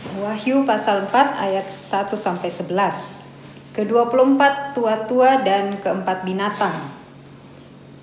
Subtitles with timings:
[0.00, 3.76] Wahyu pasal 4 ayat 1 sampai 11.
[3.76, 6.88] Ke-24 tua-tua dan keempat binatang.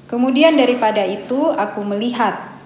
[0.05, 2.57] Kemudian daripada itu aku melihat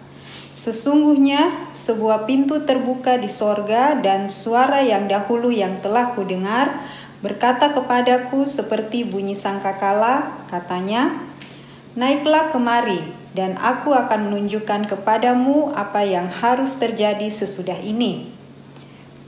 [0.52, 6.86] Sesungguhnya sebuah pintu terbuka di sorga dan suara yang dahulu yang telah kudengar
[7.24, 11.18] berkata kepadaku seperti bunyi sangkakala, katanya,
[11.92, 13.04] Naiklah kemari
[13.36, 18.31] dan aku akan menunjukkan kepadamu apa yang harus terjadi sesudah ini.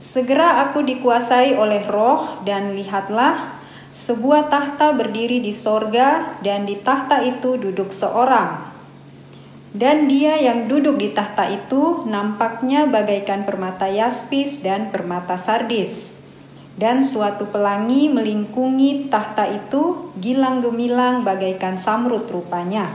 [0.04, 3.56] Segera aku dikuasai oleh roh dan lihatlah
[3.96, 8.74] sebuah tahta berdiri di sorga dan di tahta itu duduk seorang
[9.74, 16.14] dan dia yang duduk di tahta itu nampaknya bagaikan permata yaspis dan permata sardis.
[16.78, 22.94] Dan suatu pelangi melingkungi tahta itu gilang gemilang bagaikan samrut rupanya.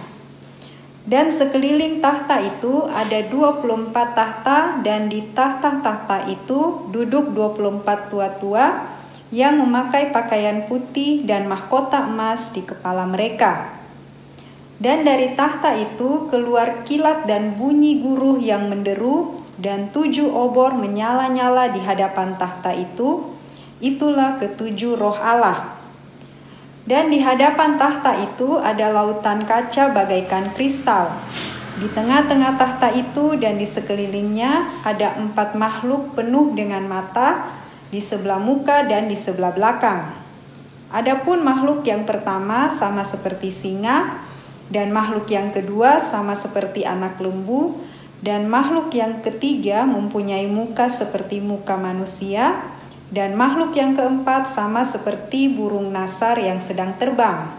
[1.10, 8.86] Dan sekeliling tahta itu ada 24 tahta dan di tahta-tahta itu duduk 24 tua-tua
[9.34, 13.80] yang memakai pakaian putih dan mahkota emas di kepala mereka
[14.80, 21.76] dan dari tahta itu keluar kilat dan bunyi guruh yang menderu, dan tujuh obor menyala-nyala
[21.76, 23.28] di hadapan tahta itu.
[23.84, 25.79] Itulah ketujuh roh Allah.
[26.90, 31.22] Dan di hadapan tahta itu ada lautan kaca bagaikan kristal.
[31.78, 37.54] Di tengah-tengah tahta itu dan di sekelilingnya ada empat makhluk penuh dengan mata
[37.94, 40.18] di sebelah muka dan di sebelah belakang.
[40.90, 44.26] Adapun makhluk yang pertama sama seperti singa,
[44.74, 47.78] dan makhluk yang kedua sama seperti anak lembu,
[48.26, 52.58] dan makhluk yang ketiga mempunyai muka seperti muka manusia,
[53.10, 57.50] dan makhluk yang keempat sama seperti burung nasar yang sedang terbang.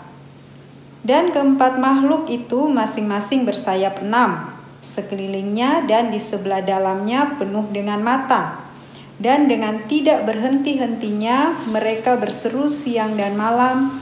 [1.03, 8.63] Dan keempat makhluk itu masing-masing bersayap enam, sekelilingnya dan di sebelah dalamnya penuh dengan mata.
[9.21, 14.01] Dan dengan tidak berhenti-hentinya mereka berseru siang dan malam,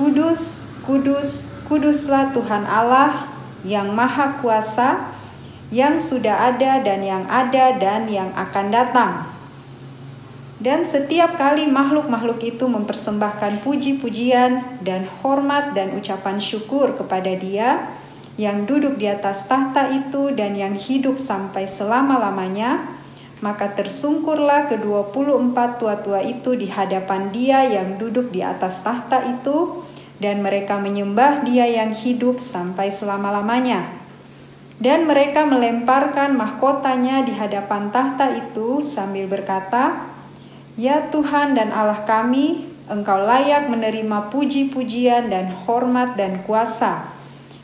[0.00, 3.28] Kudus, Kudus, Kuduslah Tuhan Allah
[3.64, 5.12] yang Maha Kuasa,
[5.68, 9.35] yang sudah ada dan yang ada dan yang akan datang.
[10.56, 17.92] Dan setiap kali makhluk-makhluk itu mempersembahkan puji-pujian dan hormat dan ucapan syukur kepada Dia
[18.40, 22.88] yang duduk di atas tahta itu dan yang hidup sampai selama-lamanya,
[23.44, 29.28] maka tersungkurlah kedua puluh empat tua-tua itu di hadapan Dia yang duduk di atas tahta
[29.28, 29.84] itu
[30.16, 33.92] dan mereka menyembah Dia yang hidup sampai selama-lamanya.
[34.80, 40.15] Dan mereka melemparkan mahkotanya di hadapan tahta itu sambil berkata,
[40.76, 47.10] "Ya Tuhan dan Allah kami, Engkau layak menerima puji-pujian dan hormat dan kuasa,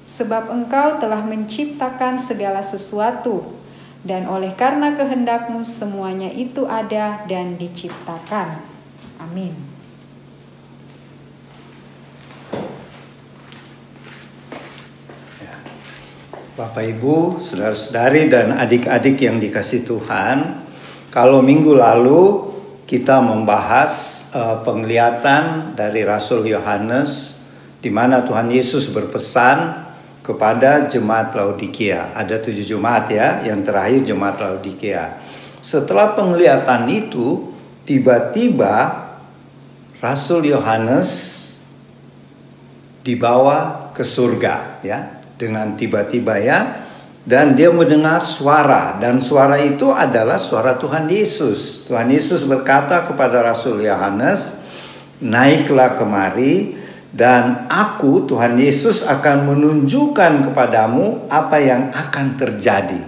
[0.09, 3.55] sebab Engkau telah menciptakan segala sesuatu,
[4.03, 8.65] dan oleh karena kehendakmu semuanya itu ada dan diciptakan."
[9.21, 9.55] Amin.
[16.53, 20.69] Bapak Ibu, saudara-saudari dan adik-adik yang dikasih Tuhan,
[21.09, 22.52] kalau minggu lalu
[22.93, 23.93] kita membahas
[24.37, 27.41] uh, penglihatan dari Rasul Yohanes
[27.81, 29.89] di mana Tuhan Yesus berpesan
[30.21, 32.13] kepada jemaat Laodikia.
[32.13, 35.25] Ada tujuh jemaat ya, yang terakhir jemaat Laodikia.
[35.65, 37.57] Setelah penglihatan itu,
[37.89, 39.09] tiba-tiba
[39.97, 41.09] Rasul Yohanes
[43.01, 46.82] dibawa ke surga ya dengan tiba-tiba ya
[47.23, 51.87] dan dia mendengar suara dan suara itu adalah suara Tuhan Yesus.
[51.87, 54.59] Tuhan Yesus berkata kepada Rasul Yohanes,
[55.23, 56.75] "Naiklah kemari
[57.15, 63.01] dan aku Tuhan Yesus akan menunjukkan kepadamu apa yang akan terjadi."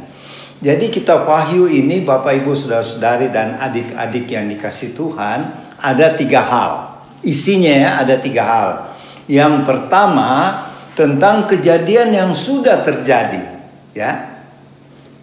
[0.64, 6.72] Jadi kitab Wahyu ini Bapak Ibu Saudara-saudari dan adik-adik yang dikasih Tuhan ada tiga hal.
[7.20, 8.68] Isinya ya ada tiga hal.
[9.28, 10.30] Yang pertama
[10.94, 13.53] tentang kejadian yang sudah terjadi,
[13.96, 14.42] ya.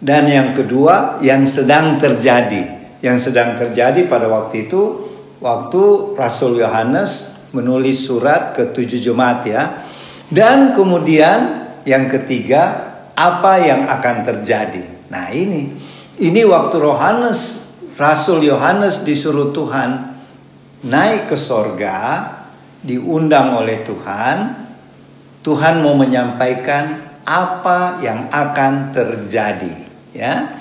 [0.02, 2.82] Dan yang kedua, yang sedang terjadi.
[3.04, 9.86] Yang sedang terjadi pada waktu itu waktu Rasul Yohanes menulis surat ke tujuh jemaat ya.
[10.32, 15.12] Dan kemudian yang ketiga, apa yang akan terjadi.
[15.12, 15.68] Nah, ini
[16.18, 17.68] ini waktu Yohanes
[18.00, 20.16] Rasul Yohanes disuruh Tuhan
[20.82, 22.24] naik ke sorga,
[22.80, 24.36] diundang oleh Tuhan,
[25.44, 29.74] Tuhan mau menyampaikan apa yang akan terjadi,
[30.12, 30.58] ya.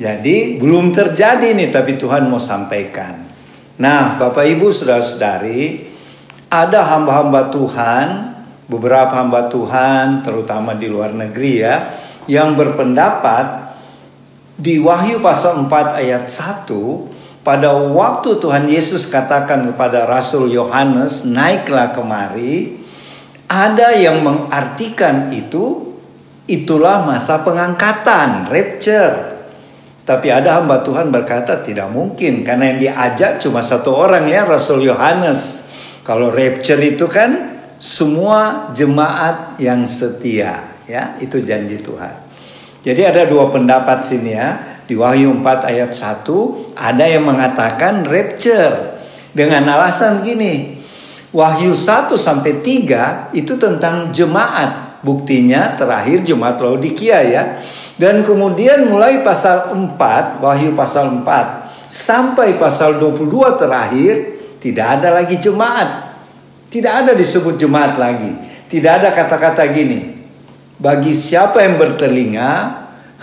[0.00, 3.28] Jadi belum terjadi nih tapi Tuhan mau sampaikan.
[3.76, 5.88] Nah, Bapak Ibu Saudara-saudari,
[6.48, 8.06] ada hamba-hamba Tuhan,
[8.70, 11.76] beberapa hamba Tuhan terutama di luar negeri ya,
[12.28, 13.72] yang berpendapat
[14.60, 17.08] di Wahyu pasal 4 ayat 1
[17.40, 22.79] pada waktu Tuhan Yesus katakan kepada Rasul Yohanes, "Naiklah kemari."
[23.50, 25.98] Ada yang mengartikan itu
[26.46, 29.42] itulah masa pengangkatan, rapture.
[30.06, 34.86] Tapi ada hamba Tuhan berkata tidak mungkin karena yang diajak cuma satu orang ya Rasul
[34.86, 35.66] Yohanes.
[36.06, 42.30] Kalau rapture itu kan semua jemaat yang setia ya itu janji Tuhan.
[42.80, 44.48] Jadi ada dua pendapat sini ya.
[44.90, 46.26] Di Wahyu 4 ayat 1
[46.74, 48.98] ada yang mengatakan rapture
[49.30, 50.79] dengan alasan gini.
[51.30, 55.00] Wahyu 1 sampai 3 itu tentang jemaat.
[55.00, 57.42] Buktinya terakhir jemaat Laodikia ya.
[57.96, 64.14] Dan kemudian mulai pasal 4, Wahyu pasal 4 sampai pasal 22 terakhir
[64.62, 66.12] tidak ada lagi jemaat.
[66.70, 68.30] Tidak ada disebut jemaat lagi.
[68.70, 70.20] Tidak ada kata-kata gini
[70.80, 72.52] bagi siapa yang bertelinga,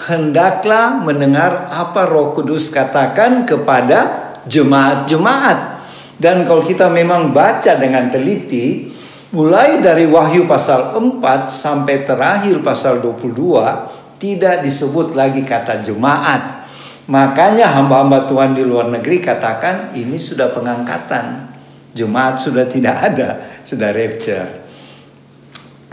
[0.05, 5.76] hendaklah mendengar apa Roh Kudus katakan kepada jemaat-jemaat.
[6.17, 8.89] Dan kalau kita memang baca dengan teliti,
[9.29, 16.65] mulai dari Wahyu pasal 4 sampai terakhir pasal 22, tidak disebut lagi kata jemaat.
[17.07, 21.55] Makanya hamba-hamba Tuhan di luar negeri katakan ini sudah pengangkatan.
[21.93, 23.29] Jemaat sudah tidak ada,
[23.63, 24.67] sudah rapture.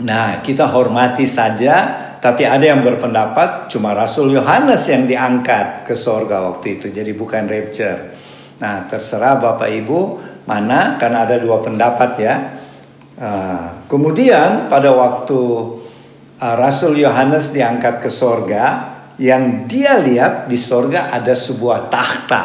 [0.05, 6.51] Nah, kita hormati saja, tapi ada yang berpendapat cuma Rasul Yohanes yang diangkat ke sorga
[6.51, 8.11] waktu itu, jadi bukan rapture.
[8.55, 9.99] Nah, terserah Bapak Ibu
[10.47, 12.35] mana, karena ada dua pendapat ya.
[13.15, 15.39] Uh, kemudian pada waktu
[16.39, 22.43] uh, Rasul Yohanes diangkat ke sorga, yang dia lihat di sorga ada sebuah tahta,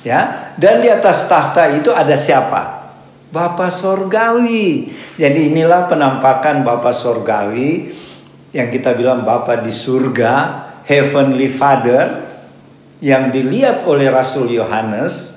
[0.00, 2.76] ya, dan di atas tahta itu ada siapa?
[3.26, 4.88] Bapa Sorgawi.
[5.20, 7.92] Jadi inilah penampakan Bapa Sorgawi
[8.56, 10.34] yang kita bilang Bapa di surga,
[10.88, 12.24] Heavenly Father
[13.04, 15.35] yang dilihat oleh Rasul Yohanes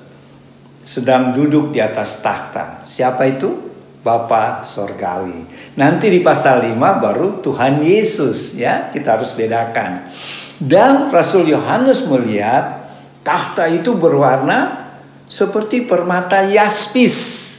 [0.80, 2.84] sedang duduk di atas tahta.
[2.84, 3.70] Siapa itu?
[4.00, 5.44] Bapa Sorgawi.
[5.76, 10.08] Nanti di pasal 5 baru Tuhan Yesus ya, kita harus bedakan.
[10.56, 12.90] Dan Rasul Yohanes melihat
[13.20, 14.88] tahta itu berwarna
[15.28, 17.50] seperti permata yaspis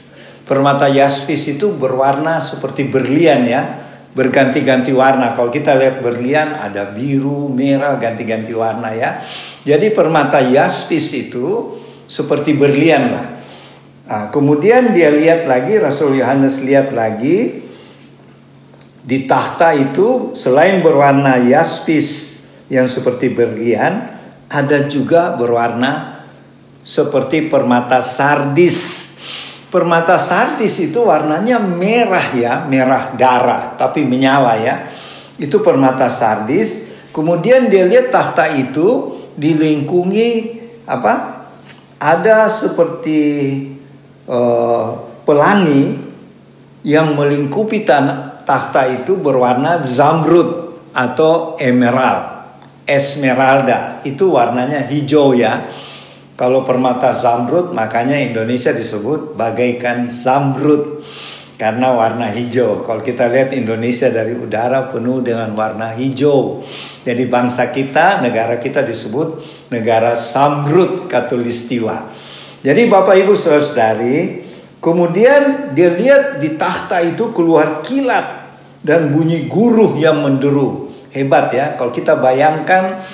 [0.51, 5.31] Permata yaspis itu berwarna seperti berlian ya, berganti-ganti warna.
[5.31, 9.23] Kalau kita lihat berlian ada biru, merah, ganti-ganti warna ya.
[9.63, 11.79] Jadi permata yaspis itu
[12.11, 13.27] seperti berlian lah.
[14.11, 17.63] Nah, kemudian dia lihat lagi, Rasul Yohanes lihat lagi
[19.07, 24.19] di tahta itu selain berwarna yaspis yang seperti berlian,
[24.51, 26.27] ada juga berwarna
[26.83, 29.11] seperti permata sardis
[29.71, 34.91] Permata sardis itu warnanya merah ya, merah darah, tapi menyala ya.
[35.39, 36.91] Itu permata sardis.
[37.15, 41.40] Kemudian dia lihat tahta itu dilingkungi apa?
[42.01, 43.21] Ada seperti
[44.25, 46.01] uh, pelangi
[46.81, 52.49] yang melingkupi tanah, tahta itu berwarna zamrud atau emerald,
[52.89, 54.01] esmeralda.
[54.01, 55.69] Itu warnanya hijau ya.
[56.33, 61.05] Kalau permata zamrud makanya Indonesia disebut bagaikan zamrud
[61.61, 62.81] karena warna hijau.
[62.81, 66.65] Kalau kita lihat Indonesia dari udara penuh dengan warna hijau.
[67.05, 72.09] Jadi bangsa kita, negara kita disebut negara zamrud katulistiwa.
[72.65, 74.41] Jadi Bapak Ibu Saudara-saudari,
[74.81, 80.89] kemudian dia lihat di tahta itu keluar kilat dan bunyi guruh yang menderu.
[81.13, 83.05] Hebat ya, kalau kita bayangkan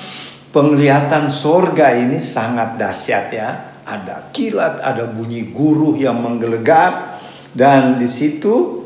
[0.55, 3.49] penglihatan sorga ini sangat dahsyat ya.
[3.83, 7.16] Ada kilat, ada bunyi guruh yang menggelegar,
[7.57, 8.85] dan di situ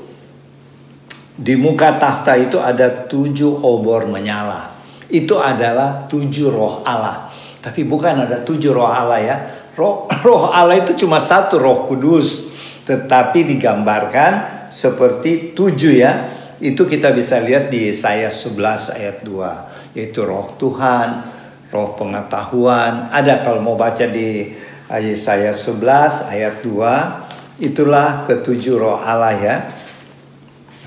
[1.35, 4.71] di muka tahta itu ada tujuh obor menyala.
[5.11, 7.27] Itu adalah tujuh roh Allah.
[7.59, 9.37] Tapi bukan ada tujuh roh Allah ya.
[9.75, 12.55] Roh, roh Allah itu cuma satu roh kudus.
[12.87, 14.31] Tetapi digambarkan
[14.71, 16.11] seperti tujuh ya.
[16.63, 19.99] Itu kita bisa lihat di Yesaya 11 ayat 2.
[19.99, 21.27] Yaitu roh Tuhan,
[21.75, 23.11] roh pengetahuan.
[23.11, 24.55] Ada kalau mau baca di
[24.87, 27.20] Yesaya 11 ayat 2,
[27.61, 29.55] itulah ketujuh roh Allah ya.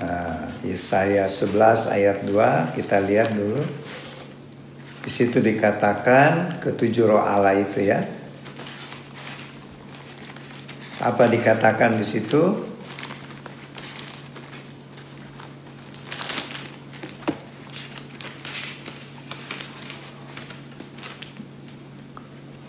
[0.03, 3.63] Nah, Yesaya 11 ayat 2, kita lihat dulu.
[4.99, 8.03] Di situ dikatakan ketujuh roh Allah itu ya.
[10.99, 12.75] Apa dikatakan di situ?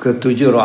[0.07, 0.63] ketujuh roh,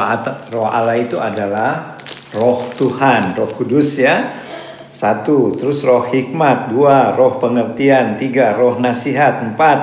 [0.53, 1.97] roh Allah itu adalah
[2.35, 4.43] roh Tuhan, roh kudus ya.
[4.91, 9.79] Satu, terus roh hikmat, dua, roh pengertian, tiga, roh nasihat, empat,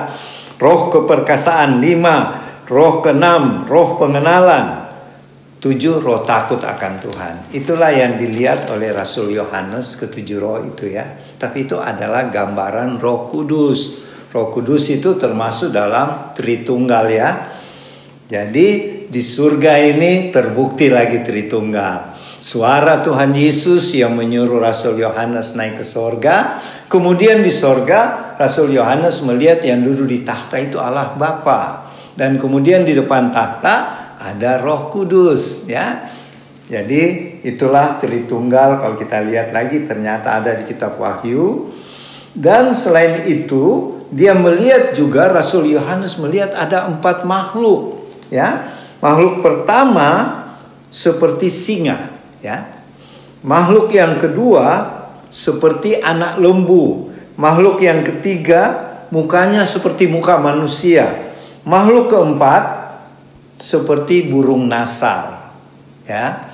[0.61, 4.85] roh keperkasaan, lima, roh keenam, roh pengenalan,
[5.59, 7.35] tujuh roh takut akan Tuhan.
[7.51, 11.35] Itulah yang dilihat oleh Rasul Yohanes ketujuh roh itu ya.
[11.35, 14.07] Tapi itu adalah gambaran Roh Kudus.
[14.29, 17.29] Roh Kudus itu termasuk dalam Tritunggal ya.
[18.29, 18.67] Jadi
[19.09, 22.18] di surga ini terbukti lagi Tritunggal.
[22.39, 26.63] Suara Tuhan Yesus yang menyuruh Rasul Yohanes naik ke sorga.
[26.87, 31.91] Kemudian di sorga Rasul Yohanes melihat yang duduk di tahta itu Allah Bapa.
[32.15, 33.75] Dan kemudian di depan tahta
[34.15, 36.15] ada Roh Kudus ya.
[36.71, 41.75] Jadi itulah Tritunggal kalau kita lihat lagi ternyata ada di kitab Wahyu.
[42.31, 47.99] Dan selain itu dia melihat juga Rasul Yohanes melihat ada empat makhluk
[48.31, 48.79] ya.
[49.03, 50.39] Makhluk pertama
[50.87, 52.79] seperti singa ya.
[53.39, 54.99] Makhluk yang kedua
[55.31, 57.13] seperti anak lembu.
[57.39, 61.31] Makhluk yang ketiga mukanya seperti muka manusia.
[61.63, 62.63] Makhluk keempat
[63.55, 65.55] seperti burung nasar.
[66.03, 66.51] Ya.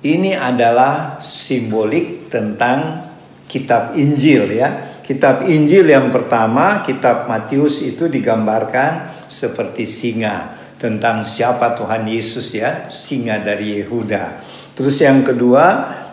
[0.00, 3.10] Ini adalah simbolik tentang
[3.50, 5.00] kitab Injil ya.
[5.02, 12.88] Kitab Injil yang pertama, kitab Matius itu digambarkan seperti singa tentang siapa Tuhan Yesus ya,
[12.92, 14.44] singa dari Yehuda.
[14.76, 15.64] Terus yang kedua,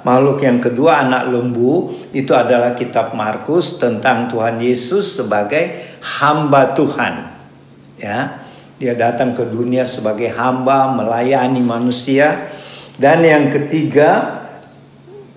[0.07, 7.13] makhluk yang kedua anak lembu itu adalah kitab Markus tentang Tuhan Yesus sebagai hamba Tuhan.
[7.99, 8.19] Ya.
[8.79, 12.51] Dia datang ke dunia sebagai hamba melayani manusia.
[12.95, 14.43] Dan yang ketiga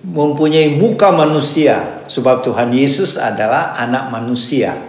[0.03, 4.86] mempunyai muka manusia sebab Tuhan Yesus adalah anak manusia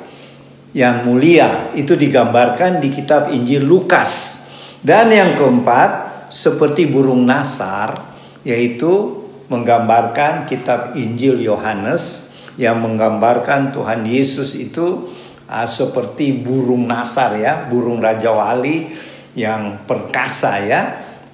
[0.77, 4.45] yang mulia itu digambarkan di kitab Injil Lukas.
[4.79, 8.15] Dan yang keempat seperti burung nasar
[8.47, 15.11] yaitu menggambarkan kitab Injil Yohanes yang menggambarkan Tuhan Yesus itu
[15.49, 18.93] uh, seperti burung nasar ya, burung raja wali
[19.35, 20.81] yang perkasa ya.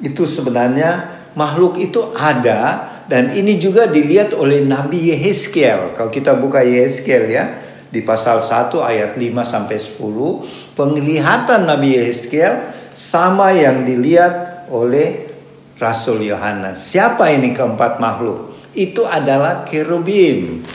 [0.00, 5.93] Itu sebenarnya makhluk itu ada dan ini juga dilihat oleh Nabi Yehezkiel.
[5.99, 7.63] Kalau kita buka Yehezkiel ya
[7.95, 15.31] di pasal 1 ayat 5 sampai 10, penglihatan Nabi Yehezkiel sama yang dilihat oleh
[15.79, 16.83] Rasul Yohanes.
[16.83, 18.59] Siapa ini keempat makhluk?
[18.75, 20.67] Itu adalah kerubim.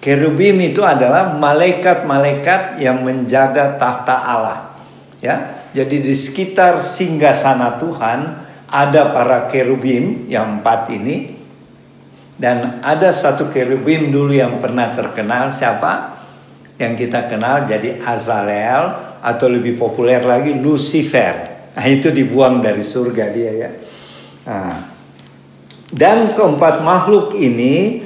[0.00, 4.60] Kerubim itu adalah malaikat-malaikat yang menjaga tahta Allah.
[5.20, 8.18] Ya, jadi di sekitar singgasana Tuhan
[8.72, 11.36] ada para kerubim yang empat ini
[12.40, 16.11] dan ada satu kerubim dulu yang pernah terkenal siapa?
[16.80, 21.52] Yang kita kenal jadi Azrael atau lebih populer lagi Lucifer.
[21.72, 23.70] Nah, itu dibuang dari surga dia ya.
[24.44, 24.76] Nah,
[25.92, 28.00] dan keempat makhluk ini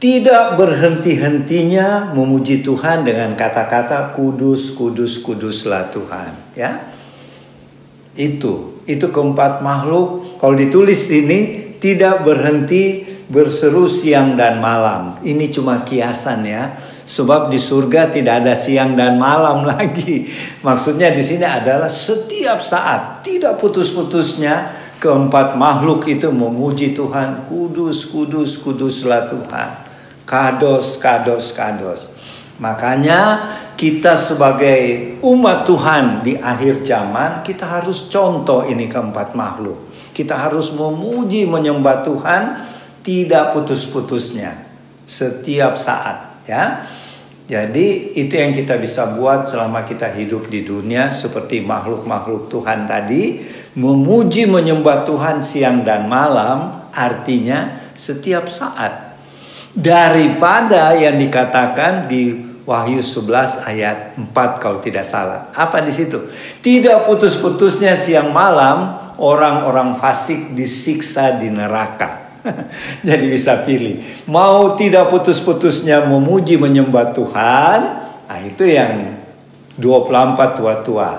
[0.00, 6.32] tidak berhenti-hentinya memuji Tuhan dengan kata-kata kudus, kudus, kuduslah Tuhan.
[6.56, 6.88] Ya,
[8.16, 10.40] itu, itu keempat makhluk.
[10.40, 15.16] Kalau ditulis ini tidak berhenti berseru siang dan malam.
[15.24, 16.76] Ini cuma kiasan ya.
[17.08, 20.28] Sebab di surga tidak ada siang dan malam lagi.
[20.62, 27.48] Maksudnya di sini adalah setiap saat, tidak putus-putusnya keempat makhluk itu memuji Tuhan.
[27.48, 29.70] Kudus, kudus, kuduslah Tuhan.
[30.28, 32.14] Kados, kados, kados.
[32.60, 39.89] Makanya kita sebagai umat Tuhan di akhir zaman kita harus contoh ini keempat makhluk.
[40.10, 42.42] Kita harus memuji menyembah Tuhan
[43.00, 44.68] tidak putus-putusnya
[45.08, 46.64] setiap saat ya.
[47.50, 53.42] Jadi itu yang kita bisa buat selama kita hidup di dunia seperti makhluk-makhluk Tuhan tadi
[53.74, 59.18] memuji menyembah Tuhan siang dan malam artinya setiap saat
[59.74, 65.50] daripada yang dikatakan di Wahyu 11 ayat 4 kalau tidak salah.
[65.50, 66.30] Apa di situ?
[66.62, 72.40] Tidak putus-putusnya siang malam orang-orang fasik disiksa di neraka.
[73.06, 74.24] Jadi bisa pilih.
[74.26, 77.80] Mau tidak putus-putusnya memuji menyembah Tuhan,
[78.24, 79.20] nah itu yang
[79.76, 81.10] 24 tua-tua.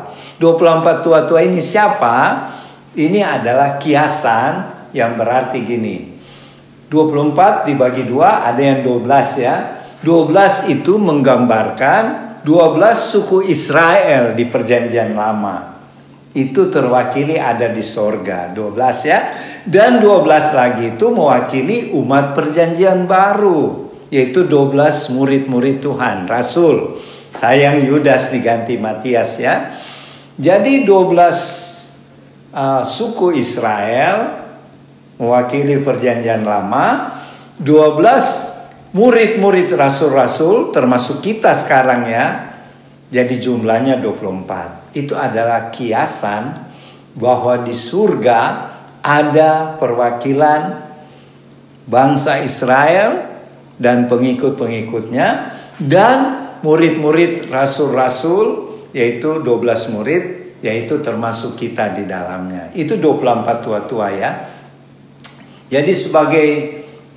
[0.41, 2.17] 24 tua-tua ini siapa?
[2.97, 4.53] Ini adalah kiasan
[4.91, 5.97] yang berarti gini.
[6.91, 9.55] 24 dibagi dua ada yang 12 ya.
[10.03, 12.03] 12 itu menggambarkan
[12.43, 15.80] 12 suku Israel di perjanjian lama.
[16.31, 19.19] Itu terwakili ada di sorga 12 ya.
[19.67, 23.91] Dan 12 lagi itu mewakili umat perjanjian baru.
[24.11, 27.03] Yaitu 12 murid-murid Tuhan, Rasul.
[27.35, 29.79] Sayang Yudas diganti Matias ya.
[30.35, 34.41] Jadi 12 uh, suku Israel
[35.21, 37.19] mewakili perjanjian lama,
[37.61, 42.25] 12 murid-murid rasul-rasul termasuk kita sekarang ya.
[43.11, 44.80] Jadi jumlahnya 24.
[44.91, 46.71] Itu adalah kiasan
[47.15, 48.39] bahwa di surga
[49.01, 50.91] ada perwakilan
[51.89, 53.27] bangsa Israel
[53.81, 55.27] dan pengikut-pengikutnya
[55.81, 56.17] dan
[56.61, 60.23] murid-murid rasul-rasul yaitu 12 murid
[60.61, 62.69] yaitu termasuk kita di dalamnya.
[62.77, 64.31] Itu 24 tua-tua ya.
[65.73, 66.49] Jadi sebagai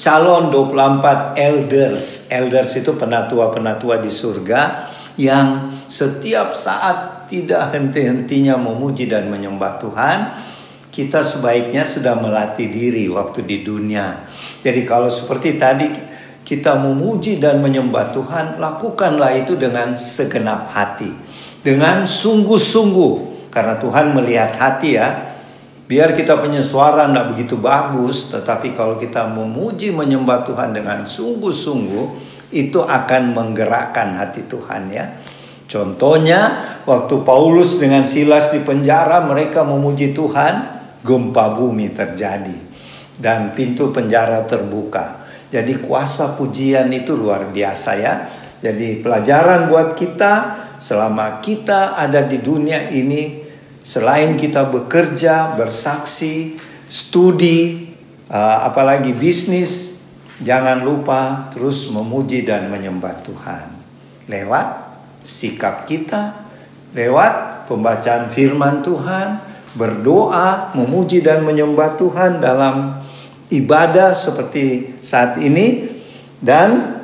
[0.00, 4.60] calon 24 elders, elders itu penatua-penatua di surga
[5.20, 5.46] yang
[5.86, 10.18] setiap saat tidak henti-hentinya memuji dan menyembah Tuhan,
[10.94, 14.30] kita sebaiknya sudah melatih diri waktu di dunia.
[14.62, 15.90] Jadi kalau seperti tadi
[16.46, 21.10] kita memuji dan menyembah Tuhan, lakukanlah itu dengan segenap hati,
[21.66, 23.12] dengan sungguh-sungguh
[23.50, 25.34] karena Tuhan melihat hati ya.
[25.84, 32.06] Biar kita punya suara tidak begitu bagus, tetapi kalau kita memuji menyembah Tuhan dengan sungguh-sungguh,
[32.54, 35.20] itu akan menggerakkan hati Tuhan ya.
[35.64, 36.40] Contohnya
[36.84, 42.58] waktu Paulus dengan Silas di penjara mereka memuji Tuhan, gempa bumi terjadi
[43.16, 45.24] dan pintu penjara terbuka.
[45.48, 48.14] Jadi kuasa pujian itu luar biasa ya.
[48.60, 50.32] Jadi pelajaran buat kita
[50.80, 53.44] selama kita ada di dunia ini
[53.84, 56.56] Selain kita bekerja, bersaksi,
[56.88, 57.92] studi,
[58.32, 60.00] uh, apalagi bisnis,
[60.40, 63.76] jangan lupa terus memuji dan menyembah Tuhan.
[64.24, 64.83] Lewat
[65.24, 66.46] sikap kita,
[66.92, 69.40] lewat pembacaan firman Tuhan,
[69.74, 73.02] berdoa, memuji dan menyembah Tuhan dalam
[73.50, 75.98] ibadah seperti saat ini
[76.38, 77.00] dan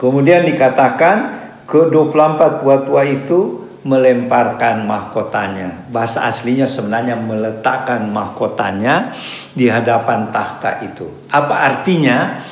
[0.00, 1.38] kemudian dikatakan
[1.70, 5.88] ke-24 tua-tua itu melemparkan mahkotanya.
[5.88, 9.16] Bahasa aslinya sebenarnya meletakkan mahkotanya
[9.56, 11.08] di hadapan tahta itu.
[11.32, 12.44] Apa artinya?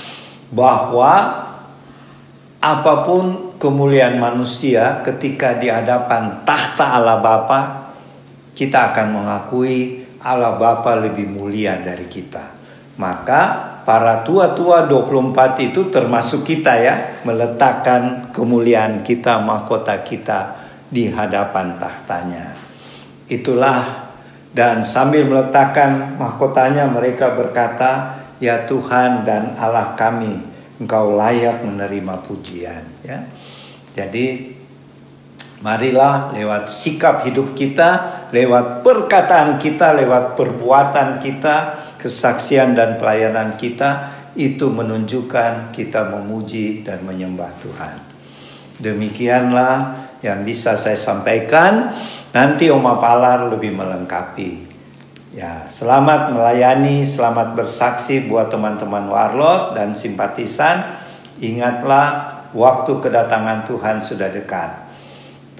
[0.48, 1.44] Bahwa
[2.64, 7.60] apa pun kemuliaan manusia ketika di hadapan tahta Allah Bapa,
[8.54, 12.54] kita akan mengakui Allah Bapa lebih mulia dari kita.
[12.98, 13.42] Maka
[13.86, 20.58] para tua-tua 24 itu termasuk kita ya, meletakkan kemuliaan kita, mahkota kita
[20.90, 22.58] di hadapan tahtanya.
[23.30, 24.10] Itulah
[24.50, 32.84] dan sambil meletakkan mahkotanya mereka berkata, "Ya Tuhan dan Allah kami, Engkau layak menerima pujian."
[33.02, 33.26] Ya.
[33.98, 34.54] Jadi
[35.58, 41.56] marilah lewat sikap hidup kita, lewat perkataan kita, lewat perbuatan kita,
[41.98, 47.96] kesaksian dan pelayanan kita itu menunjukkan kita memuji dan menyembah Tuhan.
[48.78, 51.98] Demikianlah yang bisa saya sampaikan.
[52.30, 54.67] Nanti Oma Palar lebih melengkapi.
[55.28, 61.04] Ya, selamat melayani, selamat bersaksi buat teman-teman warlot dan simpatisan.
[61.36, 64.88] Ingatlah waktu kedatangan Tuhan sudah dekat.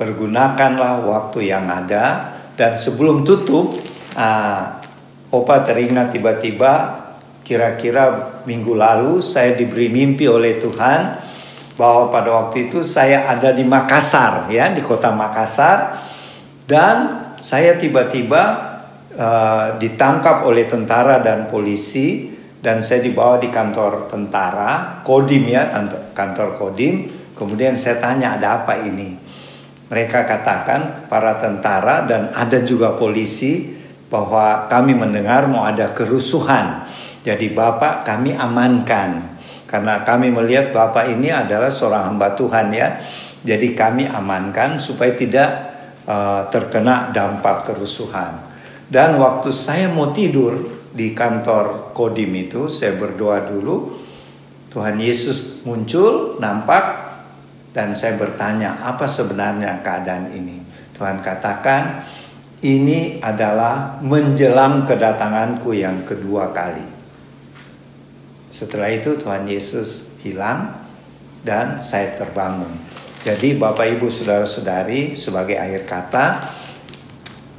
[0.00, 3.76] Pergunakanlah waktu yang ada dan sebelum tutup,
[4.16, 4.80] uh,
[5.28, 7.04] Opa teringat tiba-tiba
[7.44, 11.00] kira-kira minggu lalu saya diberi mimpi oleh Tuhan
[11.76, 16.00] bahwa pada waktu itu saya ada di Makassar ya di kota Makassar
[16.64, 16.96] dan
[17.36, 18.67] saya tiba-tiba
[19.18, 25.74] uh, ditangkap oleh tentara dan polisi dan saya dibawa di kantor tentara Kodim ya
[26.14, 29.18] kantor Kodim kemudian saya tanya ada apa ini
[29.90, 33.76] mereka katakan para tentara dan ada juga polisi
[34.08, 36.88] bahwa kami mendengar mau ada kerusuhan
[37.26, 43.04] jadi bapak kami amankan karena kami melihat Bapak ini adalah seorang hamba Tuhan ya.
[43.44, 45.50] Jadi kami amankan supaya tidak
[46.08, 48.47] uh, terkena dampak kerusuhan.
[48.88, 54.00] Dan waktu saya mau tidur di kantor Kodim itu, saya berdoa dulu.
[54.72, 56.84] Tuhan Yesus muncul, nampak,
[57.76, 60.64] dan saya bertanya, apa sebenarnya keadaan ini?
[60.96, 62.04] Tuhan katakan,
[62.64, 66.84] ini adalah menjelang kedatanganku yang kedua kali.
[68.48, 70.74] Setelah itu Tuhan Yesus hilang
[71.44, 72.72] dan saya terbangun.
[73.22, 76.26] Jadi Bapak Ibu Saudara-saudari sebagai akhir kata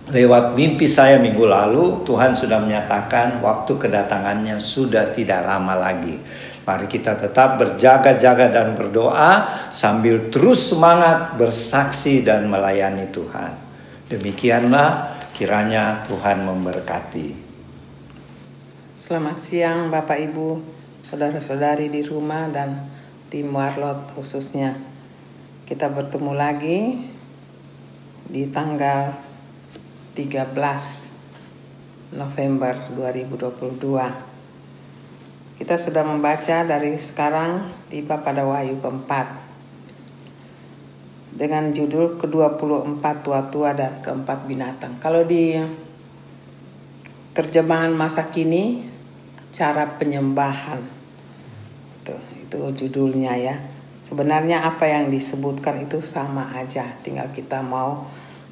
[0.10, 6.18] lewat mimpi saya minggu lalu Tuhan sudah menyatakan waktu kedatangannya sudah tidak lama lagi.
[6.66, 13.58] Mari kita tetap berjaga-jaga dan berdoa sambil terus semangat bersaksi dan melayani Tuhan.
[14.10, 17.50] Demikianlah kiranya Tuhan memberkati.
[18.98, 20.62] Selamat siang Bapak Ibu
[21.10, 22.86] saudara-saudari di rumah dan
[23.30, 24.78] di Marlot khususnya.
[25.66, 26.80] Kita bertemu lagi
[28.30, 29.29] di tanggal
[30.20, 30.52] 13
[32.12, 33.80] November 2022.
[35.56, 39.32] Kita sudah membaca dari sekarang tiba pada Wahyu keempat
[41.32, 45.00] dengan judul ke-24 tua-tua dan keempat binatang.
[45.00, 45.56] Kalau di
[47.32, 48.92] terjemahan masa kini
[49.56, 50.84] cara penyembahan.
[52.04, 53.56] Itu, itu judulnya ya.
[54.04, 58.04] Sebenarnya apa yang disebutkan itu sama aja, tinggal kita mau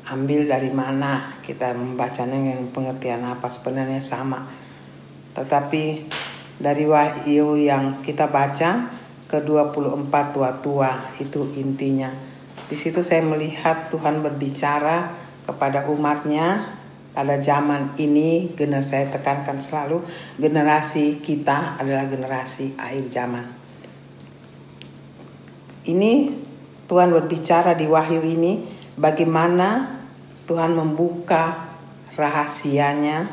[0.08, 4.48] ambil dari mana kita membacanya yang pengertian apa sebenarnya sama.
[5.36, 6.08] Tetapi
[6.58, 8.92] dari wahyu yang kita baca
[9.28, 12.10] ke 24 tua-tua itu intinya.
[12.68, 15.14] Di situ saya melihat Tuhan berbicara
[15.48, 16.76] kepada umatnya
[17.12, 20.06] pada zaman ini, generasi saya tekankan selalu,
[20.38, 23.68] generasi kita adalah generasi akhir zaman
[25.88, 26.36] ini
[26.86, 28.68] Tuhan berbicara di wahyu ini
[29.00, 29.97] bagaimana
[30.48, 31.76] Tuhan membuka
[32.16, 33.28] rahasianya,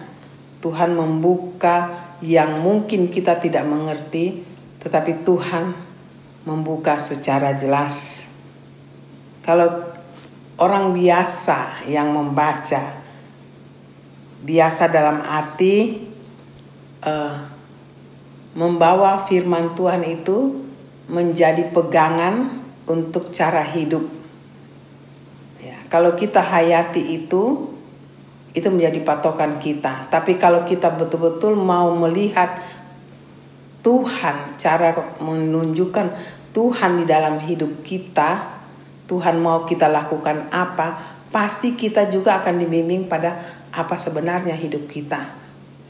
[0.58, 4.42] Tuhan membuka yang mungkin kita tidak mengerti,
[4.82, 5.72] tetapi Tuhan
[6.42, 8.26] membuka secara jelas.
[9.46, 9.94] Kalau
[10.58, 12.98] orang biasa yang membaca,
[14.44, 16.04] biasa dalam arti
[17.00, 17.34] uh,
[18.58, 20.66] membawa firman Tuhan itu
[21.08, 24.23] menjadi pegangan untuk cara hidup.
[25.92, 27.74] Kalau kita hayati itu,
[28.54, 30.06] itu menjadi patokan kita.
[30.08, 32.62] Tapi kalau kita betul-betul mau melihat
[33.82, 36.06] Tuhan, cara menunjukkan
[36.54, 38.54] Tuhan di dalam hidup kita,
[39.10, 43.42] Tuhan mau kita lakukan apa, pasti kita juga akan dibimbing pada
[43.74, 45.34] apa sebenarnya hidup kita.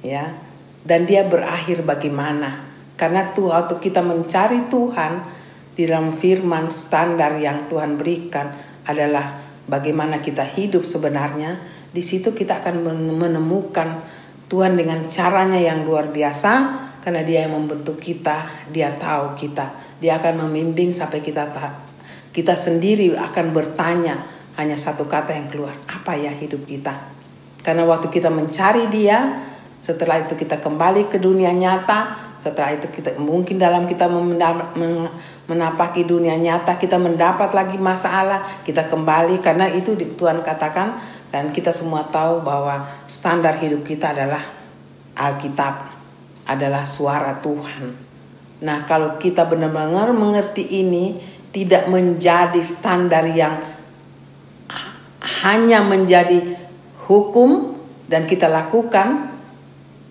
[0.01, 0.33] Ya.
[0.81, 2.65] Dan dia berakhir bagaimana?
[2.97, 5.13] Karena tuh waktu kita mencari Tuhan
[5.77, 8.57] di dalam firman standar yang Tuhan berikan
[8.89, 11.61] adalah bagaimana kita hidup sebenarnya.
[11.95, 14.03] Di situ kita akan menemukan
[14.51, 16.53] Tuhan dengan caranya yang luar biasa
[17.01, 19.99] karena dia yang membentuk kita, dia tahu kita.
[20.01, 21.49] Dia akan membimbing sampai kita
[22.35, 24.27] kita sendiri akan bertanya
[24.59, 27.15] hanya satu kata yang keluar, apa ya hidup kita?
[27.63, 29.39] Karena waktu kita mencari dia,
[29.85, 34.09] setelah itu kita kembali ke dunia nyata, setelah itu kita mungkin dalam kita
[35.45, 41.69] menapaki dunia nyata kita mendapat lagi masalah, kita kembali karena itu Tuhan katakan dan kita
[41.69, 44.41] semua tahu bahwa standar hidup kita adalah
[45.13, 45.93] Alkitab,
[46.49, 47.93] adalah suara Tuhan.
[48.65, 51.21] Nah, kalau kita benar-benar mengerti ini
[51.53, 53.61] tidak menjadi standar yang
[55.45, 56.57] hanya menjadi
[57.05, 57.77] hukum
[58.09, 59.34] dan kita lakukan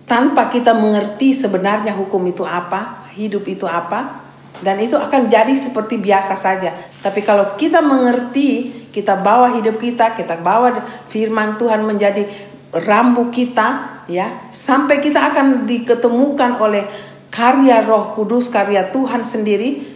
[0.04, 4.24] tanpa kita mengerti sebenarnya hukum itu apa, hidup itu apa,
[4.60, 6.76] dan itu akan jadi seperti biasa saja.
[7.00, 12.28] Tapi kalau kita mengerti, kita bawa hidup kita, kita bawa firman Tuhan menjadi
[12.72, 16.84] rambu kita, ya, sampai kita akan diketemukan oleh
[17.32, 19.94] karya Roh Kudus, karya Tuhan sendiri,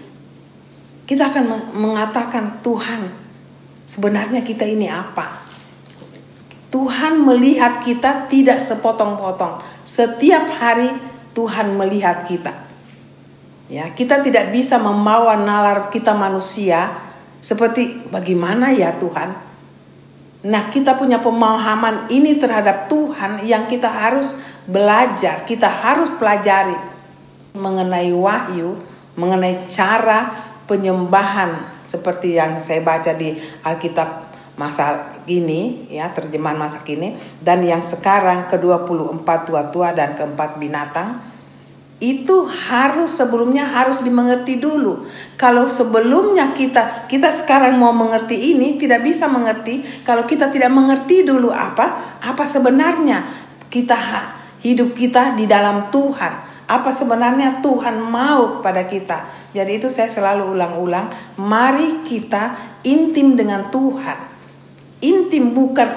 [1.09, 3.13] kita akan mengatakan Tuhan,
[3.89, 5.48] sebenarnya kita ini apa?
[6.69, 9.65] Tuhan melihat kita tidak sepotong-potong.
[9.85, 10.93] Setiap hari
[11.33, 12.53] Tuhan melihat kita.
[13.69, 16.93] Ya, kita tidak bisa membawa nalar kita manusia
[17.41, 19.49] seperti bagaimana ya Tuhan.
[20.39, 24.33] Nah, kita punya pemahaman ini terhadap Tuhan yang kita harus
[24.69, 26.77] belajar, kita harus pelajari
[27.57, 28.79] mengenai wahyu,
[29.19, 34.28] mengenai cara penyembahan seperti yang saya baca di Alkitab
[34.59, 41.23] masa kini ya terjemahan masa kini dan yang sekarang ke-24 tua-tua dan keempat binatang
[41.99, 45.03] itu harus sebelumnya harus dimengerti dulu.
[45.35, 51.27] Kalau sebelumnya kita kita sekarang mau mengerti ini tidak bisa mengerti kalau kita tidak mengerti
[51.27, 53.27] dulu apa apa sebenarnya
[53.67, 53.99] kita
[54.63, 56.47] hidup kita di dalam Tuhan.
[56.69, 59.19] Apa sebenarnya Tuhan mau kepada kita.
[59.57, 61.09] Jadi itu saya selalu ulang-ulang,
[61.41, 64.28] mari kita intim dengan Tuhan
[65.01, 65.89] intim bukan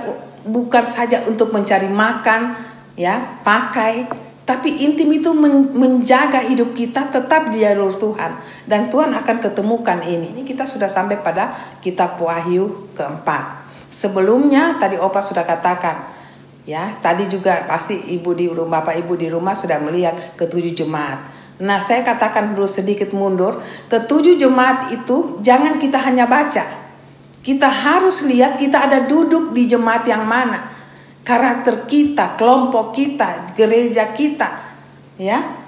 [0.45, 2.57] bukan saja untuk mencari makan
[2.97, 4.09] ya pakai
[4.41, 5.31] tapi intim itu
[5.71, 10.33] menjaga hidup kita tetap di jalur Tuhan dan Tuhan akan ketemukan ini.
[10.33, 13.69] Ini kita sudah sampai pada kitab Wahyu keempat.
[13.87, 16.09] Sebelumnya tadi Opa sudah katakan
[16.65, 21.21] ya, tadi juga pasti ibu di rumah Bapak Ibu di rumah sudah melihat ketujuh jemaat.
[21.61, 23.61] Nah, saya katakan dulu sedikit mundur,
[23.93, 26.80] ketujuh jemaat itu jangan kita hanya baca,
[27.41, 30.69] kita harus lihat kita ada duduk di jemaat yang mana.
[31.21, 34.49] Karakter kita, kelompok kita, gereja kita,
[35.17, 35.61] ya.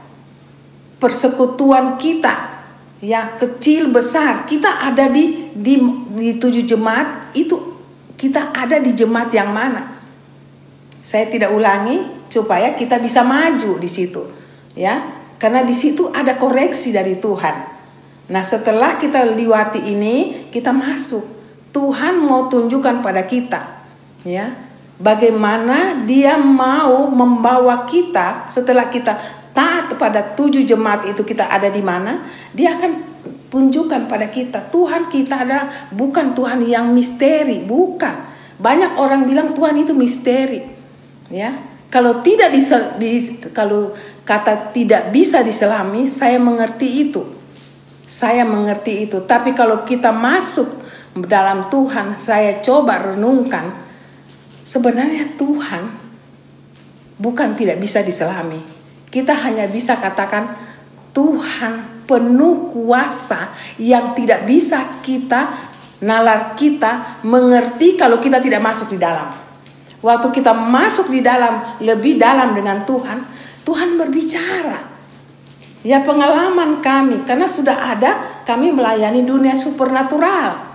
[1.01, 2.63] Persekutuan kita,
[3.03, 5.77] ya kecil besar, kita ada di di,
[6.15, 7.59] di tujuh jemaat itu
[8.15, 9.99] kita ada di jemaat yang mana.
[11.03, 14.23] Saya tidak ulangi supaya kita bisa maju di situ,
[14.77, 15.21] ya.
[15.41, 17.55] Karena di situ ada koreksi dari Tuhan.
[18.31, 21.42] Nah, setelah kita lewati ini, kita masuk
[21.73, 23.83] Tuhan mau tunjukkan pada kita,
[24.21, 24.53] ya.
[25.01, 29.17] bagaimana dia mau membawa kita setelah kita
[29.57, 33.13] taat kepada tujuh jemaat itu kita ada di mana, dia akan
[33.53, 38.33] tunjukkan pada kita Tuhan kita adalah bukan Tuhan yang misteri, bukan.
[38.57, 40.65] Banyak orang bilang Tuhan itu misteri.
[41.29, 41.73] Ya.
[41.93, 42.49] Kalau tidak
[42.97, 43.93] dis, kalau
[44.25, 47.21] kata tidak bisa diselami, saya mengerti itu.
[48.09, 49.21] Saya mengerti itu.
[49.21, 50.65] Tapi kalau kita masuk
[51.13, 53.69] dalam Tuhan, saya coba renungkan
[54.65, 55.83] sebenarnya Tuhan
[57.21, 58.65] bukan tidak bisa diselami.
[59.13, 60.57] Kita hanya bisa katakan
[61.13, 65.53] Tuhan penuh kuasa yang tidak bisa kita
[66.01, 69.37] nalar kita mengerti kalau kita tidak masuk di dalam.
[70.03, 73.23] Waktu kita masuk di dalam, lebih dalam dengan Tuhan,
[73.63, 74.91] Tuhan berbicara.
[75.83, 80.72] Ya pengalaman kami, karena sudah ada kami melayani dunia supernatural.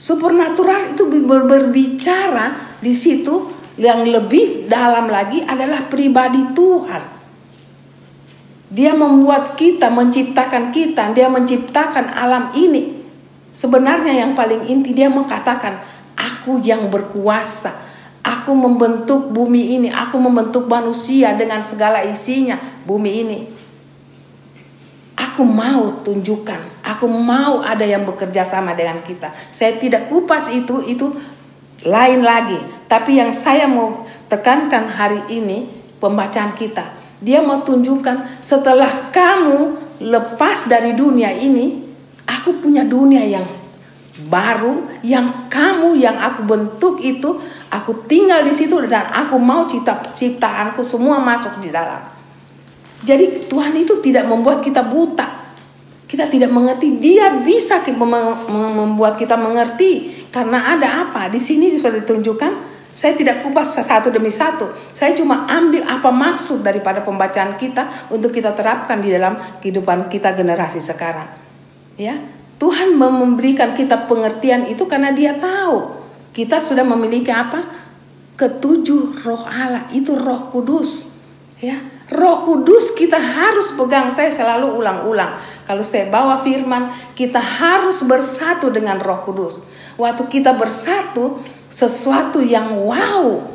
[0.00, 7.20] Supernatural itu berbicara di situ yang lebih dalam lagi adalah pribadi Tuhan.
[8.70, 13.02] Dia membuat kita, menciptakan kita, dia menciptakan alam ini.
[13.52, 15.84] Sebenarnya yang paling inti dia mengatakan,
[16.16, 23.38] aku yang berkuasa, Aku membentuk bumi ini, aku membentuk manusia dengan segala isinya bumi ini.
[25.20, 29.36] Aku mau tunjukkan, aku mau ada yang bekerja sama dengan kita.
[29.52, 31.12] Saya tidak kupas itu, itu
[31.84, 32.56] lain lagi.
[32.88, 35.68] Tapi yang saya mau tekankan hari ini,
[36.00, 36.96] pembacaan kita.
[37.20, 41.84] Dia mau tunjukkan setelah kamu lepas dari dunia ini,
[42.24, 43.44] aku punya dunia yang
[44.28, 47.40] baru yang kamu yang aku bentuk itu
[47.72, 52.19] aku tinggal di situ dan aku mau cipta ciptaanku semua masuk di dalam.
[53.00, 55.40] Jadi Tuhan itu tidak membuat kita buta.
[56.10, 57.78] Kita tidak mengerti, dia bisa
[58.50, 61.30] membuat kita mengerti karena ada apa?
[61.30, 62.52] Di sini sudah ditunjukkan
[62.90, 64.74] saya tidak kupas satu demi satu.
[64.98, 70.34] Saya cuma ambil apa maksud daripada pembacaan kita untuk kita terapkan di dalam kehidupan kita
[70.34, 71.30] generasi sekarang.
[71.94, 72.18] Ya,
[72.58, 76.02] Tuhan memberikan kita pengertian itu karena dia tahu
[76.34, 77.62] kita sudah memiliki apa?
[78.34, 81.12] Ketujuh roh Allah itu roh kudus.
[81.60, 81.78] Ya,
[82.10, 84.10] roh kudus kita harus pegang.
[84.10, 85.38] Saya selalu ulang-ulang.
[85.64, 89.64] Kalau saya bawa firman, kita harus bersatu dengan roh kudus.
[89.94, 93.46] Waktu kita bersatu, sesuatu yang wow.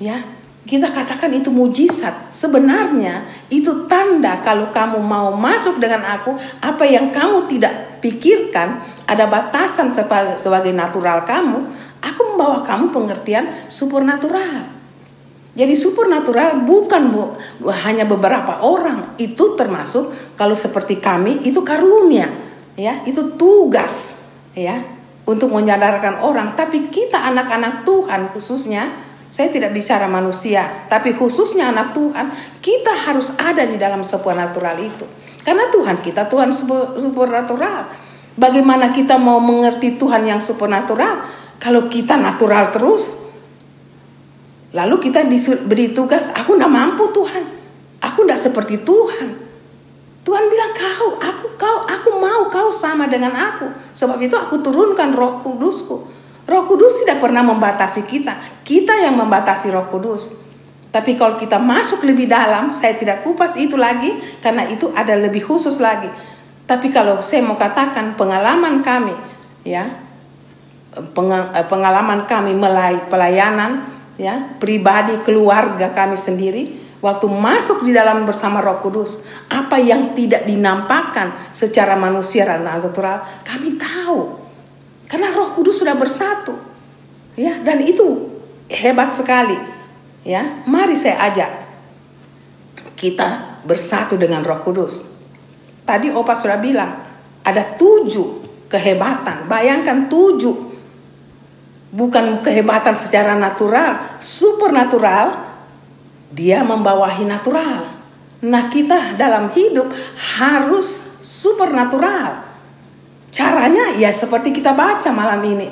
[0.00, 0.24] Ya,
[0.66, 2.32] kita katakan itu mujizat.
[2.34, 9.28] Sebenarnya itu tanda kalau kamu mau masuk dengan aku, apa yang kamu tidak pikirkan, ada
[9.28, 9.92] batasan
[10.40, 11.68] sebagai natural kamu,
[12.00, 14.79] aku membawa kamu pengertian supernatural.
[15.50, 17.24] Jadi supernatural bukan bu,
[17.70, 22.30] hanya beberapa orang, itu termasuk kalau seperti kami itu karunia,
[22.78, 24.14] ya, itu tugas,
[24.54, 24.86] ya,
[25.26, 26.54] untuk menyadarkan orang.
[26.54, 28.94] Tapi kita anak-anak Tuhan khususnya
[29.30, 32.26] saya tidak bicara manusia, tapi khususnya anak Tuhan,
[32.62, 35.06] kita harus ada di dalam supernatural itu.
[35.42, 36.50] Karena Tuhan kita Tuhan
[36.98, 38.10] supernatural.
[38.38, 41.26] Bagaimana kita mau mengerti Tuhan yang supernatural
[41.58, 43.29] kalau kita natural terus?
[44.70, 47.44] Lalu kita diberi tugas, aku tidak mampu Tuhan.
[48.00, 49.50] Aku tidak seperti Tuhan.
[50.20, 53.72] Tuhan bilang kau, aku kau, aku mau kau sama dengan aku.
[53.98, 58.64] Sebab itu aku turunkan roh kudusku Roh Kudus tidak pernah membatasi kita.
[58.66, 60.34] Kita yang membatasi Roh Kudus.
[60.90, 64.10] Tapi kalau kita masuk lebih dalam, saya tidak kupas itu lagi
[64.42, 66.10] karena itu ada lebih khusus lagi.
[66.66, 69.14] Tapi kalau saya mau katakan pengalaman kami,
[69.62, 69.94] ya,
[70.98, 78.60] eh, pengalaman kami melalui pelayanan, ya, pribadi keluarga kami sendiri, waktu masuk di dalam bersama
[78.60, 84.36] Roh Kudus, apa yang tidak dinampakkan secara manusia dan natural, kami tahu.
[85.08, 86.52] Karena Roh Kudus sudah bersatu.
[87.34, 88.28] Ya, dan itu
[88.68, 89.56] hebat sekali.
[90.20, 91.50] Ya, mari saya ajak
[93.00, 95.08] kita bersatu dengan Roh Kudus.
[95.88, 97.00] Tadi Opa sudah bilang
[97.40, 99.48] ada tujuh kehebatan.
[99.48, 100.69] Bayangkan tujuh,
[101.90, 105.50] bukan kehebatan secara natural, supernatural.
[106.30, 107.98] Dia membawahi natural.
[108.46, 109.90] Nah kita dalam hidup
[110.38, 112.46] harus supernatural.
[113.30, 115.68] Caranya ya seperti kita baca malam ini.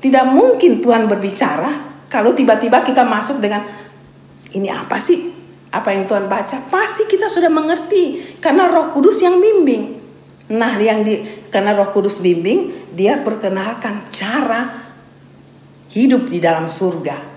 [0.00, 3.68] Tidak mungkin Tuhan berbicara kalau tiba-tiba kita masuk dengan
[4.50, 5.30] ini apa sih?
[5.70, 6.66] Apa yang Tuhan baca?
[6.66, 10.02] Pasti kita sudah mengerti karena Roh Kudus yang bimbing.
[10.50, 14.89] Nah, yang di karena Roh Kudus bimbing, dia perkenalkan cara
[15.90, 17.28] hidup di dalam surga.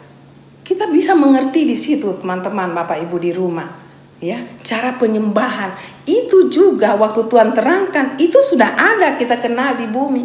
[0.64, 3.84] Kita bisa mengerti di situ, teman-teman, Bapak Ibu di rumah
[4.24, 5.76] ya cara penyembahan
[6.08, 10.24] itu juga waktu Tuhan terangkan itu sudah ada kita kenal di bumi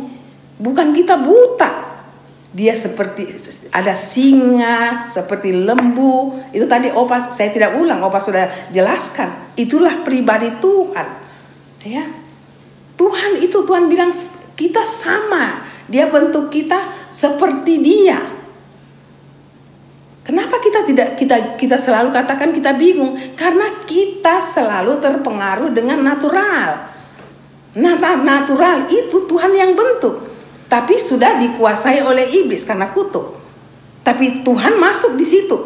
[0.62, 1.90] bukan kita buta
[2.48, 3.28] Dia seperti
[3.76, 6.40] ada singa, seperti lembu.
[6.48, 9.52] Itu tadi Opa saya tidak ulang, Opa sudah jelaskan.
[9.52, 11.08] Itulah pribadi Tuhan.
[11.84, 12.08] Ya.
[12.96, 14.08] Tuhan itu Tuhan bilang
[14.58, 15.62] kita sama.
[15.86, 18.20] Dia bentuk kita seperti Dia.
[20.26, 23.16] Kenapa kita tidak kita kita selalu katakan kita bingung?
[23.32, 26.90] Karena kita selalu terpengaruh dengan natural.
[27.78, 30.28] Nah, natural itu Tuhan yang bentuk.
[30.68, 33.40] Tapi sudah dikuasai oleh iblis karena kutuk.
[34.04, 35.56] Tapi Tuhan masuk di situ.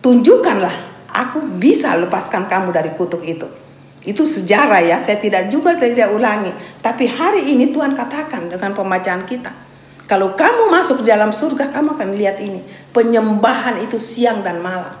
[0.00, 3.65] Tunjukkanlah, aku bisa lepaskan kamu dari kutuk itu.
[4.04, 6.52] Itu sejarah ya, saya tidak juga tidak ulangi.
[6.84, 9.50] Tapi hari ini Tuhan katakan dengan pembacaan kita.
[10.06, 12.62] Kalau kamu masuk dalam surga, kamu akan lihat ini.
[12.94, 14.94] Penyembahan itu siang dan malam.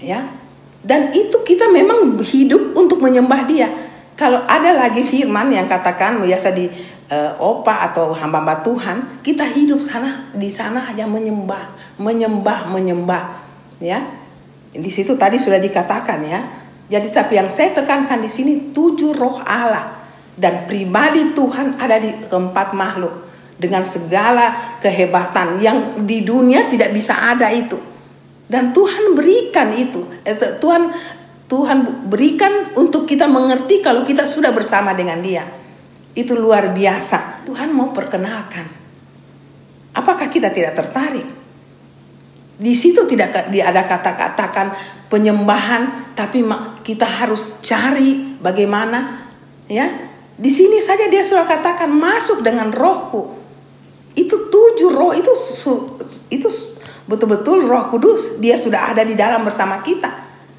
[0.00, 0.32] Ya.
[0.80, 3.68] Dan itu kita memang hidup untuk menyembah dia.
[4.16, 6.72] Kalau ada lagi firman yang katakan biasa di
[7.12, 13.24] uh, opa atau hamba-hamba Tuhan, kita hidup sana di sana hanya menyembah, menyembah, menyembah,
[13.76, 14.00] ya.
[14.72, 16.40] Di situ tadi sudah dikatakan ya.
[16.90, 19.94] Jadi tapi yang saya tekankan di sini tujuh roh Allah
[20.34, 27.14] dan pribadi Tuhan ada di keempat makhluk dengan segala kehebatan yang di dunia tidak bisa
[27.14, 27.78] ada itu.
[28.50, 30.02] Dan Tuhan berikan itu.
[30.26, 30.90] Eh, Tuhan
[31.46, 35.46] Tuhan berikan untuk kita mengerti kalau kita sudah bersama dengan Dia.
[36.10, 37.46] Itu luar biasa.
[37.46, 38.66] Tuhan mau perkenalkan.
[39.94, 41.39] Apakah kita tidak tertarik?
[42.60, 44.76] Di situ tidak ada kata-katakan
[45.08, 46.44] penyembahan, tapi
[46.84, 49.24] kita harus cari bagaimana
[49.64, 50.12] ya.
[50.36, 53.32] Di sini saja dia sudah katakan masuk dengan rohku.
[54.12, 55.32] Itu tujuh roh itu
[56.28, 56.48] itu
[57.08, 60.08] betul-betul Roh Kudus dia sudah ada di dalam bersama kita.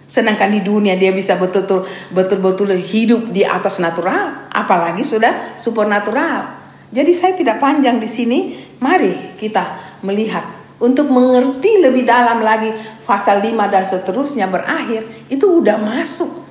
[0.06, 6.62] Sedangkan di dunia dia bisa betul-betul betul-betul hidup di atas natural, apalagi sudah supernatural.
[6.94, 8.40] Jadi saya tidak panjang di sini.
[8.78, 12.74] Mari kita melihat untuk mengerti lebih dalam lagi
[13.06, 16.42] pasal 5 dan seterusnya berakhir itu udah masuk.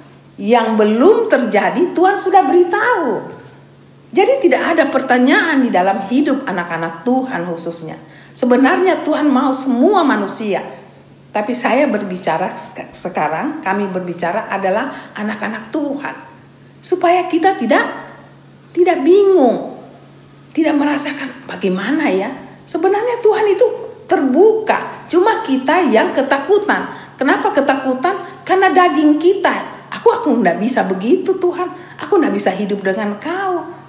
[0.40, 3.28] Yang belum terjadi Tuhan sudah beritahu.
[4.10, 8.00] Jadi tidak ada pertanyaan di dalam hidup anak-anak Tuhan khususnya.
[8.32, 10.80] Sebenarnya Tuhan mau semua manusia
[11.30, 12.58] tapi saya berbicara
[12.90, 16.14] sekarang, kami berbicara adalah anak-anak Tuhan.
[16.82, 17.86] Supaya kita tidak
[18.74, 19.78] tidak bingung.
[20.50, 22.34] Tidak merasakan bagaimana ya.
[22.66, 23.66] Sebenarnya Tuhan itu
[24.10, 25.06] terbuka.
[25.06, 27.14] Cuma kita yang ketakutan.
[27.14, 28.42] Kenapa ketakutan?
[28.42, 29.86] Karena daging kita.
[29.94, 31.70] Aku aku tidak bisa begitu Tuhan.
[32.02, 33.80] Aku tidak bisa hidup dengan kau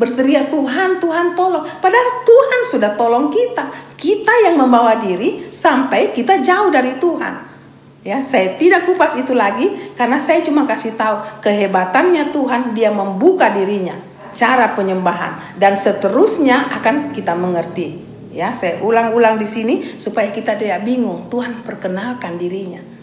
[0.00, 1.68] berteriak Tuhan, Tuhan tolong.
[1.84, 3.68] Padahal Tuhan sudah tolong kita.
[4.00, 7.52] Kita yang membawa diri sampai kita jauh dari Tuhan.
[8.00, 13.52] Ya, saya tidak kupas itu lagi karena saya cuma kasih tahu kehebatannya Tuhan, dia membuka
[13.52, 13.92] dirinya,
[14.32, 18.09] cara penyembahan dan seterusnya akan kita mengerti.
[18.30, 21.26] Ya, saya ulang-ulang di sini supaya kita tidak bingung.
[21.26, 23.00] Tuhan perkenalkan dirinya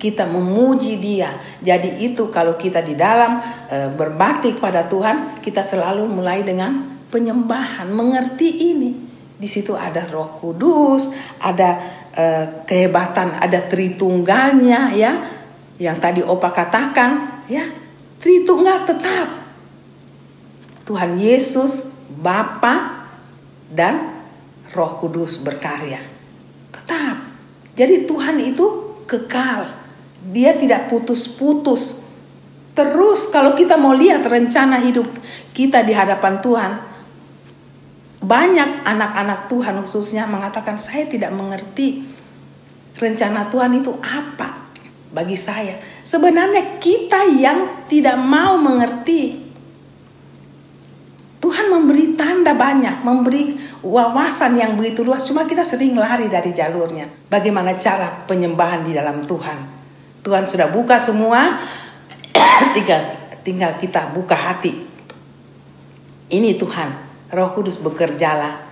[0.00, 1.36] kita memuji Dia.
[1.60, 7.92] Jadi itu kalau kita di dalam e, berbakti kepada Tuhan, kita selalu mulai dengan penyembahan,
[7.92, 8.90] mengerti ini.
[9.36, 11.70] Di situ ada Roh Kudus, ada
[12.16, 12.24] e,
[12.64, 15.12] kehebatan, ada Tritunggalnya ya.
[15.76, 17.68] Yang tadi Opa katakan, ya.
[18.24, 19.28] Tritunggal tetap.
[20.88, 23.06] Tuhan Yesus, Bapa
[23.70, 24.09] dan
[24.70, 26.02] Roh Kudus berkarya.
[26.70, 27.16] Tetap.
[27.74, 28.66] Jadi Tuhan itu
[29.06, 29.80] kekal
[30.28, 32.04] dia tidak putus-putus.
[32.76, 35.08] Terus kalau kita mau lihat rencana hidup
[35.56, 36.72] kita di hadapan Tuhan,
[38.20, 42.04] banyak anak-anak Tuhan khususnya mengatakan saya tidak mengerti
[43.00, 44.68] rencana Tuhan itu apa
[45.10, 45.80] bagi saya.
[46.06, 49.49] Sebenarnya kita yang tidak mau mengerti.
[51.40, 57.08] Tuhan memberi tanda banyak, memberi wawasan yang begitu luas, cuma kita sering lari dari jalurnya.
[57.32, 59.58] Bagaimana cara penyembahan di dalam Tuhan?
[60.20, 61.56] Tuhan sudah buka semua,
[62.76, 63.02] tinggal
[63.40, 64.84] tinggal kita buka hati.
[66.28, 66.88] Ini Tuhan,
[67.32, 68.68] Roh Kudus bekerjalah.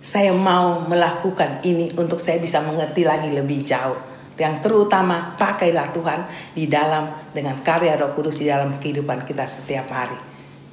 [0.00, 3.98] Saya mau melakukan ini untuk saya bisa mengerti lagi lebih jauh.
[4.40, 6.20] Yang terutama pakailah Tuhan
[6.56, 10.16] di dalam dengan karya Roh Kudus di dalam kehidupan kita setiap hari.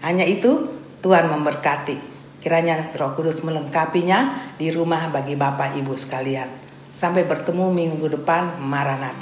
[0.03, 1.99] Hanya itu Tuhan memberkati.
[2.39, 6.47] Kiranya Roh Kudus melengkapinya di rumah bagi Bapak Ibu sekalian.
[6.95, 9.19] Sampai bertemu minggu depan, Maranatha.